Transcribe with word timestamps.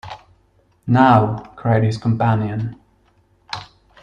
“Now!” 0.87 1.53
cried 1.55 1.83
his 1.83 1.99
companion. 1.99 2.75